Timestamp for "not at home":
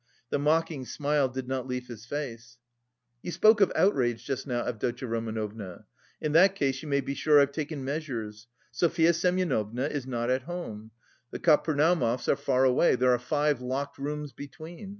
10.07-10.89